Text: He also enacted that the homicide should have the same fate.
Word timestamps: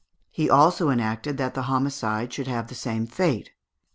He 0.31 0.49
also 0.49 0.89
enacted 0.89 1.37
that 1.37 1.53
the 1.53 1.61
homicide 1.69 2.33
should 2.33 2.47
have 2.47 2.69
the 2.69 2.73
same 2.73 3.05
fate. 3.05 3.51